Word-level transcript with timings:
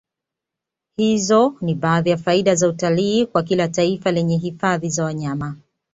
Hizo 0.97 1.57
ni 1.61 1.75
baadhi 1.75 2.09
ya 2.09 2.17
faida 2.17 2.55
za 2.55 2.67
utalii 2.67 3.25
kwa 3.25 3.43
kila 3.43 3.67
taifa 3.67 4.11
lenye 4.11 4.37
hifadhi 4.37 4.89
za 4.89 5.03
wanyama 5.05 5.57